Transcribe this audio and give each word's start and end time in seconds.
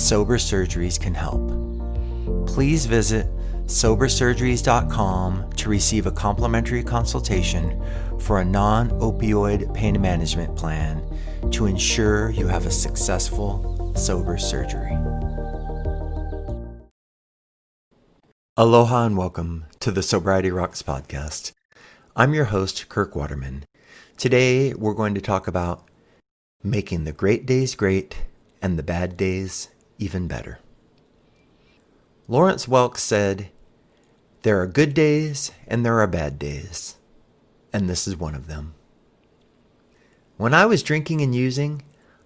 Sober 0.00 0.38
Surgeries 0.38 0.98
can 0.98 1.14
help. 1.14 1.46
Please 2.48 2.86
visit 2.86 3.26
sobersurgeries.com 3.66 5.50
to 5.52 5.68
receive 5.68 6.06
a 6.06 6.10
complimentary 6.10 6.82
consultation 6.82 7.84
for 8.18 8.40
a 8.40 8.44
non 8.44 8.88
opioid 9.00 9.72
pain 9.74 10.00
management 10.00 10.56
plan 10.56 11.04
to 11.52 11.66
ensure 11.66 12.30
you 12.30 12.46
have 12.48 12.64
a 12.64 12.70
successful 12.70 13.92
sober 13.94 14.38
surgery. 14.38 14.96
Aloha 18.56 19.04
and 19.04 19.18
welcome 19.18 19.66
to 19.80 19.90
the 19.90 20.02
Sobriety 20.02 20.50
Rocks 20.50 20.82
podcast. 20.82 21.52
I'm 22.16 22.32
your 22.32 22.46
host, 22.46 22.88
Kirk 22.88 23.14
Waterman. 23.14 23.64
Today 24.16 24.72
we're 24.72 24.94
going 24.94 25.14
to 25.14 25.20
talk 25.20 25.46
about 25.46 25.86
making 26.64 27.04
the 27.04 27.12
great 27.12 27.44
days 27.44 27.74
great 27.74 28.22
and 28.62 28.78
the 28.78 28.82
bad 28.82 29.18
days 29.18 29.68
even 30.00 30.26
better. 30.26 30.58
Lawrence 32.26 32.66
Welk 32.66 32.96
said, 32.96 33.50
There 34.42 34.60
are 34.60 34.66
good 34.66 34.94
days 34.94 35.52
and 35.68 35.84
there 35.84 36.00
are 36.00 36.06
bad 36.06 36.38
days, 36.38 36.96
and 37.72 37.88
this 37.88 38.08
is 38.08 38.16
one 38.16 38.34
of 38.34 38.46
them. 38.48 38.74
When 40.36 40.54
I 40.54 40.64
was 40.64 40.82
drinking 40.82 41.20
and 41.20 41.34
using, 41.34 41.82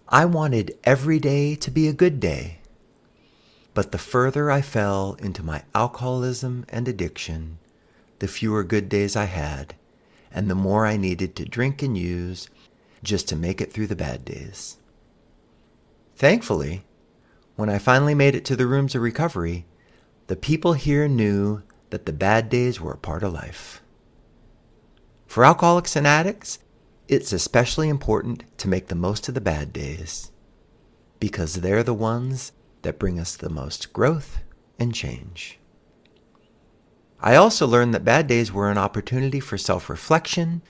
I 0.09 0.25
wanted 0.25 0.79
every 0.85 1.19
day 1.19 1.57
to 1.57 1.71
be 1.71 1.89
a 1.89 1.93
good 1.93 2.21
day. 2.21 2.59
But 3.75 3.91
the 3.91 3.99
further 3.99 4.51
I 4.51 4.61
fell 4.61 5.15
into 5.19 5.43
my 5.43 5.65
alcoholism 5.75 6.65
and 6.69 6.87
addiction, 6.87 7.59
the 8.21 8.29
fewer 8.29 8.63
good 8.63 8.89
days 8.89 9.17
I 9.17 9.25
had, 9.25 9.75
and 10.31 10.49
the 10.49 10.55
more 10.55 10.87
I 10.87 10.97
needed 10.97 11.35
to 11.37 11.45
drink 11.45 11.83
and 11.83 11.99
use 11.99 12.49
just 13.03 13.27
to 13.29 13.37
make 13.37 13.61
it 13.61 13.73
through 13.73 13.89
the 13.89 13.97
bad 13.97 14.25
days. 14.25 14.77
Thankfully, 16.15 16.85
when 17.57 17.69
I 17.69 17.79
finally 17.79 18.15
made 18.15 18.35
it 18.35 18.45
to 18.47 18.57
the 18.57 18.67
rooms 18.67 18.95
of 18.95 19.03
recovery, 19.03 19.67
the 20.27 20.37
people 20.37 20.73
here 20.73 21.07
knew 21.09 21.63
that 21.91 22.07
the 22.07 22.13
bad 22.13 22.49
days 22.49 22.81
were 22.81 22.93
a 22.93 22.99
part 22.99 23.23
of 23.23 23.33
life. 23.33 23.83
For 25.27 25.45
alcoholics 25.45 25.97
and 25.97 26.07
addicts, 26.07 26.59
it's 27.09 27.33
especially 27.33 27.89
important 27.89 28.45
to 28.59 28.69
make 28.69 28.89
the 28.89 28.95
most 28.95 29.29
of 29.29 29.35
the 29.35 29.41
bad 29.41 29.73
days 29.73 30.31
because 31.21 31.55
they're 31.55 31.83
the 31.83 31.95
ones 31.95 32.53
that 32.83 32.99
bring 32.99 33.19
us 33.19 33.37
the 33.37 33.49
most 33.49 33.93
growth 33.93 34.41
and 34.79 34.95
change. 34.95 35.59
I 37.21 37.37
also 37.37 37.67
learned 37.67 37.95
that 37.95 38.05
bad 38.05 38.27
days 38.27 38.53
were 38.53 38.71
an 38.71 38.79
opportunity 38.79 39.41
for 39.41 39.57
self 39.57 39.89
reflection, 39.89 40.63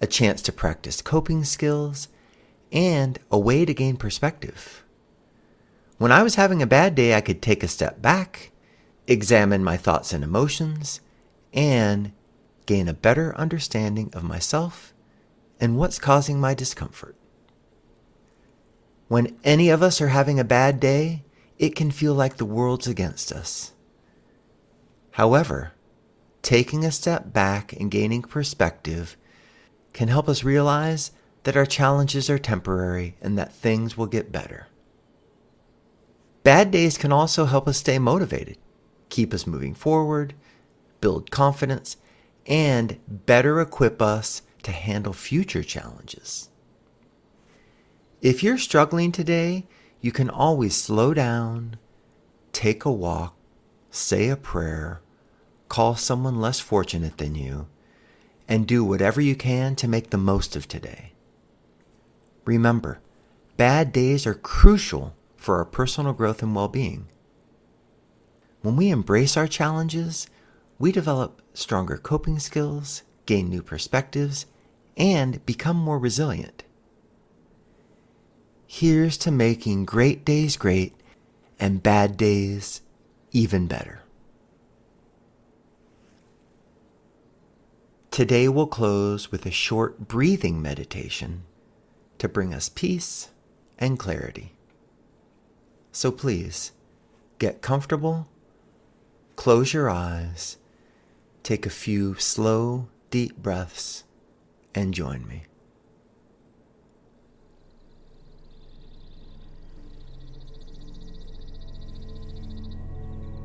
a 0.00 0.06
chance 0.06 0.40
to 0.42 0.52
practice 0.52 1.02
coping 1.02 1.44
skills, 1.44 2.08
and 2.70 3.18
a 3.30 3.38
way 3.38 3.64
to 3.64 3.74
gain 3.74 3.96
perspective. 3.96 4.81
When 6.02 6.10
I 6.10 6.24
was 6.24 6.34
having 6.34 6.60
a 6.60 6.66
bad 6.66 6.96
day, 6.96 7.14
I 7.14 7.20
could 7.20 7.40
take 7.40 7.62
a 7.62 7.68
step 7.68 8.02
back, 8.02 8.50
examine 9.06 9.62
my 9.62 9.76
thoughts 9.76 10.12
and 10.12 10.24
emotions, 10.24 11.00
and 11.52 12.10
gain 12.66 12.88
a 12.88 12.92
better 12.92 13.32
understanding 13.36 14.10
of 14.12 14.24
myself 14.24 14.92
and 15.60 15.76
what's 15.76 16.00
causing 16.00 16.40
my 16.40 16.54
discomfort. 16.54 17.14
When 19.06 19.38
any 19.44 19.70
of 19.70 19.80
us 19.80 20.00
are 20.00 20.08
having 20.08 20.40
a 20.40 20.44
bad 20.44 20.80
day, 20.80 21.22
it 21.56 21.76
can 21.76 21.92
feel 21.92 22.14
like 22.14 22.36
the 22.36 22.44
world's 22.44 22.88
against 22.88 23.30
us. 23.30 23.70
However, 25.12 25.70
taking 26.42 26.84
a 26.84 26.90
step 26.90 27.32
back 27.32 27.74
and 27.74 27.92
gaining 27.92 28.22
perspective 28.22 29.16
can 29.92 30.08
help 30.08 30.28
us 30.28 30.42
realize 30.42 31.12
that 31.44 31.56
our 31.56 31.64
challenges 31.64 32.28
are 32.28 32.40
temporary 32.40 33.14
and 33.22 33.38
that 33.38 33.52
things 33.52 33.96
will 33.96 34.08
get 34.08 34.32
better. 34.32 34.66
Bad 36.44 36.70
days 36.72 36.98
can 36.98 37.12
also 37.12 37.44
help 37.44 37.68
us 37.68 37.78
stay 37.78 37.98
motivated, 37.98 38.58
keep 39.08 39.32
us 39.32 39.46
moving 39.46 39.74
forward, 39.74 40.34
build 41.00 41.30
confidence, 41.30 41.96
and 42.46 42.98
better 43.06 43.60
equip 43.60 44.02
us 44.02 44.42
to 44.64 44.72
handle 44.72 45.12
future 45.12 45.62
challenges. 45.62 46.50
If 48.20 48.42
you're 48.42 48.58
struggling 48.58 49.12
today, 49.12 49.66
you 50.00 50.10
can 50.10 50.28
always 50.30 50.74
slow 50.74 51.14
down, 51.14 51.76
take 52.52 52.84
a 52.84 52.90
walk, 52.90 53.36
say 53.90 54.28
a 54.28 54.36
prayer, 54.36 55.00
call 55.68 55.94
someone 55.94 56.40
less 56.40 56.58
fortunate 56.58 57.18
than 57.18 57.34
you, 57.36 57.68
and 58.48 58.66
do 58.66 58.84
whatever 58.84 59.20
you 59.20 59.36
can 59.36 59.76
to 59.76 59.88
make 59.88 60.10
the 60.10 60.18
most 60.18 60.56
of 60.56 60.66
today. 60.66 61.12
Remember, 62.44 63.00
bad 63.56 63.92
days 63.92 64.26
are 64.26 64.34
crucial 64.34 65.14
for 65.42 65.58
our 65.58 65.64
personal 65.64 66.12
growth 66.12 66.42
and 66.42 66.54
well 66.54 66.68
being. 66.68 67.08
When 68.62 68.76
we 68.76 68.90
embrace 68.90 69.36
our 69.36 69.48
challenges, 69.48 70.28
we 70.78 70.92
develop 70.92 71.42
stronger 71.52 71.98
coping 71.98 72.38
skills, 72.38 73.02
gain 73.26 73.48
new 73.50 73.62
perspectives, 73.62 74.46
and 74.96 75.44
become 75.44 75.76
more 75.76 75.98
resilient. 75.98 76.62
Here's 78.66 79.18
to 79.18 79.30
making 79.30 79.84
great 79.84 80.24
days 80.24 80.56
great 80.56 80.94
and 81.58 81.82
bad 81.82 82.16
days 82.16 82.80
even 83.32 83.66
better. 83.66 84.02
Today 88.10 88.48
we'll 88.48 88.66
close 88.66 89.32
with 89.32 89.44
a 89.46 89.50
short 89.50 90.06
breathing 90.06 90.62
meditation 90.62 91.44
to 92.18 92.28
bring 92.28 92.54
us 92.54 92.68
peace 92.68 93.30
and 93.78 93.98
clarity. 93.98 94.54
So 95.92 96.10
please, 96.10 96.72
get 97.38 97.60
comfortable, 97.60 98.26
close 99.36 99.74
your 99.74 99.90
eyes, 99.90 100.56
take 101.42 101.66
a 101.66 101.70
few 101.70 102.14
slow, 102.14 102.88
deep 103.10 103.36
breaths, 103.36 104.04
and 104.74 104.94
join 104.94 105.26
me. 105.28 105.42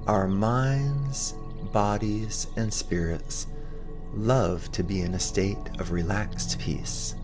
Our 0.08 0.30
minds, 0.30 1.34
bodies, 1.74 2.48
and 2.56 2.74
spirits 2.74 3.48
love 4.14 4.72
to 4.72 4.84
be 4.84 5.02
in 5.02 5.16
a 5.16 5.20
state 5.20 5.58
of 5.80 5.92
relaxed 5.92 6.60
peace. 6.60 7.16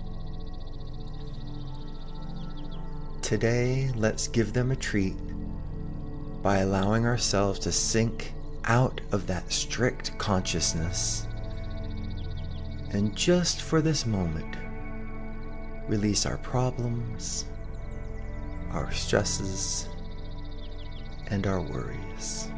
Today, 3.33 3.89
let's 3.95 4.27
give 4.27 4.53
them 4.53 4.69
a 4.69 4.75
treat 4.75 5.15
by 6.43 6.57
allowing 6.57 7.07
ourselves 7.07 7.57
to 7.61 7.71
sink 7.71 8.31
out 8.65 9.01
of 9.11 9.25
that 9.25 9.51
strict 9.51 10.15
consciousness. 10.19 11.25
And 12.91 13.15
just 13.15 13.63
for 13.63 13.81
this 13.81 14.05
moment, 14.05 14.55
release 15.87 16.27
our 16.27 16.37
problems, 16.37 17.45
our 18.69 18.91
stresses, 18.91 19.89
and 21.25 21.47
our 21.47 21.59
worries. 21.59 22.49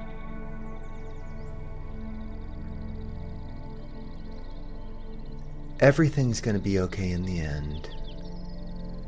Everything's 5.80 6.42
going 6.42 6.58
to 6.58 6.62
be 6.62 6.80
okay 6.80 7.12
in 7.12 7.24
the 7.24 7.40
end. 7.40 7.88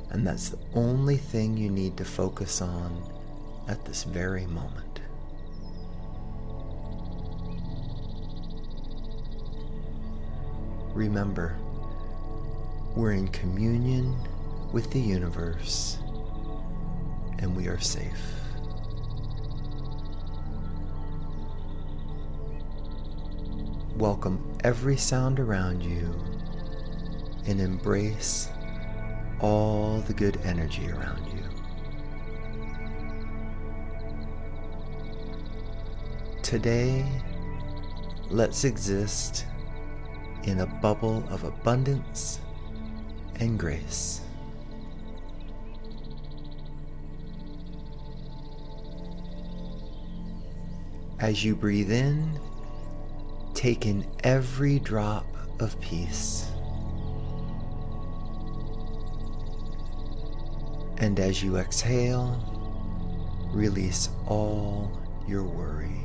And 0.09 0.25
that's 0.25 0.49
the 0.49 0.59
only 0.73 1.17
thing 1.17 1.57
you 1.57 1.69
need 1.69 1.97
to 1.97 2.05
focus 2.05 2.61
on 2.61 3.03
at 3.67 3.83
this 3.85 4.03
very 4.03 4.45
moment. 4.45 5.01
Remember, 10.93 11.55
we're 12.95 13.11
in 13.11 13.27
communion 13.27 14.15
with 14.71 14.89
the 14.91 14.99
universe 14.99 15.99
and 17.39 17.55
we 17.55 17.67
are 17.67 17.79
safe. 17.79 18.37
Welcome 23.95 24.57
every 24.63 24.97
sound 24.97 25.39
around 25.39 25.83
you 25.83 26.15
and 27.45 27.61
embrace 27.61 28.49
all 29.39 29.99
the 30.01 30.13
good 30.13 30.37
energy 30.43 30.89
around 30.89 31.25
you. 31.27 31.43
Today, 36.41 37.05
let's 38.29 38.63
exist 38.63 39.45
in 40.43 40.61
a 40.61 40.65
bubble 40.65 41.23
of 41.29 41.43
abundance 41.43 42.39
and 43.39 43.59
grace. 43.59 44.21
As 51.19 51.43
you 51.43 51.55
breathe 51.55 51.91
in, 51.91 52.39
take 53.53 53.85
in 53.85 54.05
every 54.23 54.79
drop 54.79 55.25
of 55.59 55.79
peace. 55.81 56.49
And 60.97 61.19
as 61.19 61.43
you 61.43 61.57
exhale, 61.57 62.41
release 63.51 64.09
all 64.27 64.91
your 65.27 65.43
worry. 65.43 66.01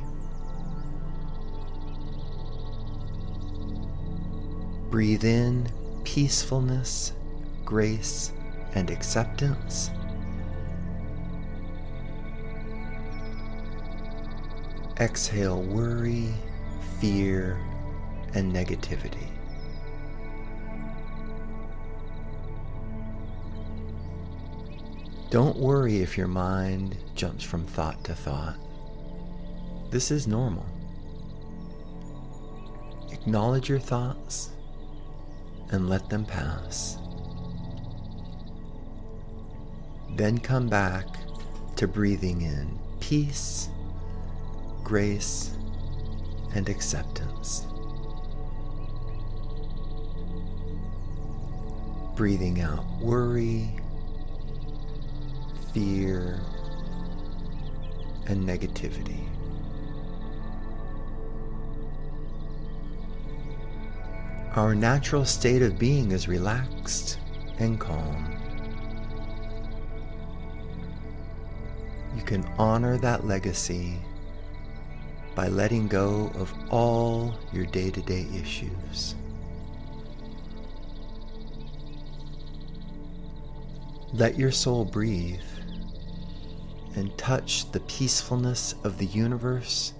Breathe 4.89 5.23
in 5.23 5.67
peacefulness, 6.03 7.13
grace, 7.65 8.31
and 8.75 8.91
acceptance. 8.91 9.89
Exhale 14.99 15.63
worry, 15.63 16.31
fear, 16.99 17.59
and 18.35 18.53
negativity. 18.53 19.32
Don't 25.33 25.57
worry 25.57 26.03
if 26.03 26.15
your 26.15 26.27
mind 26.27 26.95
jumps 27.15 27.43
from 27.43 27.65
thought 27.65 28.03
to 28.03 28.13
thought. 28.13 28.55
This 29.89 30.11
is 30.11 30.27
normal. 30.27 30.63
Acknowledge 33.11 33.67
your 33.67 33.79
thoughts 33.79 34.51
and 35.71 35.89
let 35.89 36.07
them 36.07 36.23
pass. 36.23 36.99
Then 40.17 40.37
come 40.37 40.67
back 40.69 41.07
to 41.77 41.87
breathing 41.87 42.43
in 42.43 42.77
peace, 42.99 43.69
grace, 44.83 45.55
and 46.53 46.69
acceptance. 46.69 47.65
Breathing 52.15 52.61
out 52.61 52.85
worry, 53.01 53.79
fear, 55.73 56.39
and 58.27 58.47
negativity. 58.47 59.27
Our 64.55 64.75
natural 64.75 65.25
state 65.25 65.63
of 65.63 65.79
being 65.79 66.11
is 66.11 66.27
relaxed 66.27 67.17
and 67.57 67.79
calm. 67.79 68.29
You 72.15 72.21
can 72.21 72.43
honor 72.59 72.97
that 72.99 73.25
legacy 73.25 73.97
by 75.33 75.47
letting 75.47 75.87
go 75.87 76.31
of 76.35 76.53
all 76.69 77.35
your 77.51 77.65
day 77.65 77.89
to 77.89 78.01
day 78.01 78.27
issues. 78.39 79.15
Let 84.13 84.37
your 84.37 84.51
soul 84.51 84.85
breathe 84.85 85.41
and 86.95 87.17
touch 87.17 87.71
the 87.71 87.79
peacefulness 87.81 88.75
of 88.83 88.97
the 88.97 89.05
universe 89.07 89.93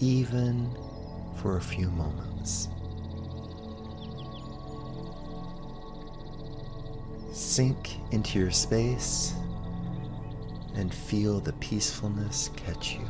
even 0.00 0.70
for 1.36 1.56
a 1.56 1.60
few 1.60 1.90
moments. 1.90 2.68
Sink 7.32 7.98
into 8.12 8.38
your 8.38 8.50
space 8.50 9.34
and 10.74 10.92
feel 10.92 11.40
the 11.40 11.52
peacefulness 11.54 12.50
catch 12.56 12.94
you. 12.94 13.06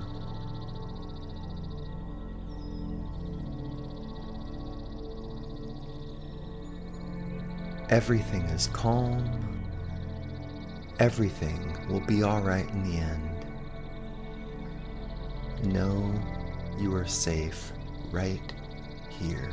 Everything 7.88 8.42
is 8.42 8.66
calm. 8.68 9.45
Everything 10.98 11.76
will 11.88 12.00
be 12.00 12.22
all 12.22 12.40
right 12.40 12.68
in 12.70 12.90
the 12.90 12.96
end. 12.96 13.46
Know 15.64 16.12
you 16.78 16.94
are 16.94 17.06
safe 17.06 17.72
right 18.10 18.40
here. 19.10 19.50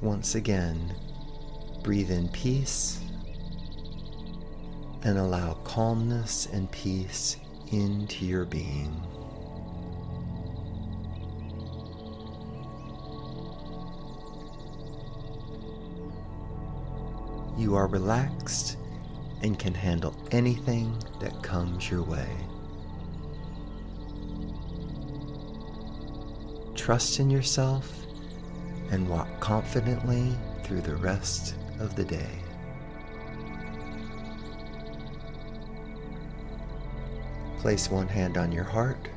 Once 0.00 0.36
again, 0.36 0.94
breathe 1.82 2.12
in 2.12 2.28
peace 2.28 3.00
and 5.02 5.18
allow 5.18 5.54
calmness 5.64 6.46
and 6.52 6.70
peace 6.70 7.36
into 7.72 8.24
your 8.24 8.44
being. 8.44 9.02
You 17.56 17.74
are 17.74 17.86
relaxed 17.86 18.76
and 19.42 19.58
can 19.58 19.72
handle 19.72 20.14
anything 20.30 21.02
that 21.20 21.42
comes 21.42 21.90
your 21.90 22.02
way. 22.02 22.28
Trust 26.74 27.18
in 27.18 27.30
yourself 27.30 27.90
and 28.90 29.08
walk 29.08 29.28
confidently 29.40 30.36
through 30.64 30.82
the 30.82 30.96
rest 30.96 31.54
of 31.80 31.96
the 31.96 32.04
day. 32.04 32.30
Place 37.58 37.90
one 37.90 38.06
hand 38.06 38.36
on 38.36 38.52
your 38.52 38.64
heart, 38.64 39.08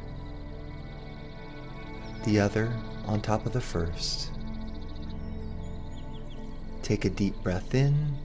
the 2.23 2.39
other 2.39 2.73
on 3.05 3.21
top 3.21 3.45
of 3.45 3.53
the 3.53 3.61
first. 3.61 4.31
Take 6.81 7.05
a 7.05 7.09
deep 7.09 7.35
breath 7.43 7.75
in, 7.75 8.15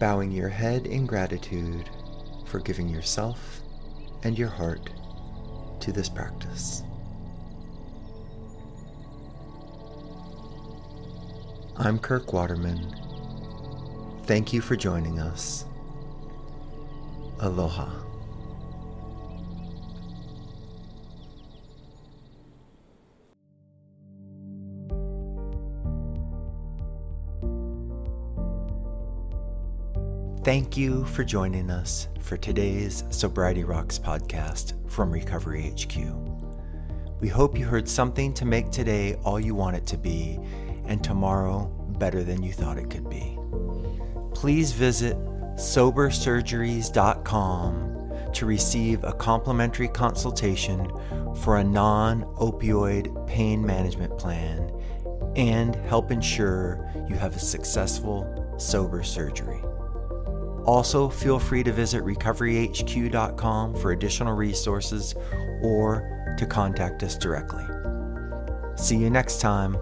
bowing 0.00 0.32
your 0.32 0.48
head 0.48 0.86
in 0.86 1.04
gratitude 1.06 1.90
for 2.46 2.58
giving 2.58 2.88
yourself 2.88 3.60
and 4.24 4.36
your 4.36 4.48
heart 4.48 4.90
to 5.78 5.92
this 5.92 6.08
practice. 6.08 6.82
I'm 11.76 11.98
Kirk 11.98 12.32
Waterman. 12.32 12.96
Thank 14.24 14.54
you 14.54 14.62
for 14.62 14.74
joining 14.74 15.18
us. 15.18 15.66
Aloha. 17.40 18.09
Thank 30.42 30.74
you 30.74 31.04
for 31.04 31.22
joining 31.22 31.70
us 31.70 32.08
for 32.20 32.38
today's 32.38 33.04
Sobriety 33.10 33.62
Rocks 33.62 33.98
podcast 33.98 34.72
from 34.90 35.10
Recovery 35.10 35.70
HQ. 35.70 35.98
We 37.20 37.28
hope 37.28 37.58
you 37.58 37.66
heard 37.66 37.86
something 37.86 38.32
to 38.32 38.46
make 38.46 38.70
today 38.70 39.18
all 39.22 39.38
you 39.38 39.54
want 39.54 39.76
it 39.76 39.86
to 39.88 39.98
be 39.98 40.40
and 40.86 41.04
tomorrow 41.04 41.66
better 41.98 42.24
than 42.24 42.42
you 42.42 42.54
thought 42.54 42.78
it 42.78 42.88
could 42.88 43.10
be. 43.10 43.38
Please 44.32 44.72
visit 44.72 45.14
sobersurgeries.com 45.56 48.32
to 48.32 48.46
receive 48.46 49.04
a 49.04 49.12
complimentary 49.12 49.88
consultation 49.88 50.90
for 51.42 51.58
a 51.58 51.64
non 51.64 52.22
opioid 52.36 53.26
pain 53.26 53.62
management 53.62 54.16
plan 54.16 54.72
and 55.36 55.76
help 55.76 56.10
ensure 56.10 56.90
you 57.10 57.16
have 57.16 57.36
a 57.36 57.40
successful 57.40 58.56
sober 58.58 59.02
surgery. 59.02 59.60
Also, 60.64 61.08
feel 61.08 61.38
free 61.38 61.62
to 61.62 61.72
visit 61.72 62.02
recoveryhq.com 62.02 63.74
for 63.76 63.92
additional 63.92 64.34
resources 64.34 65.14
or 65.62 66.34
to 66.38 66.46
contact 66.46 67.02
us 67.02 67.16
directly. 67.16 67.64
See 68.76 68.96
you 68.96 69.10
next 69.10 69.40
time. 69.40 69.74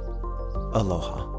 Aloha. 0.75 1.38